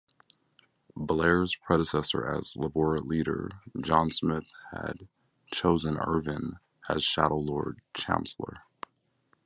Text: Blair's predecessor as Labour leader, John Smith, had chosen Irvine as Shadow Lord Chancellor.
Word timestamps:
Blair's 0.97 1.55
predecessor 1.55 2.25
as 2.27 2.55
Labour 2.55 2.97
leader, 3.01 3.51
John 3.79 4.09
Smith, 4.09 4.51
had 4.71 5.07
chosen 5.53 5.95
Irvine 5.97 6.53
as 6.89 7.03
Shadow 7.03 7.37
Lord 7.37 7.81
Chancellor. 7.93 8.63